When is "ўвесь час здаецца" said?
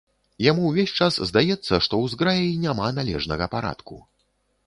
0.69-1.59